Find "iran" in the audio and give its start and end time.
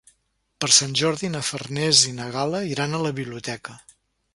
2.75-2.97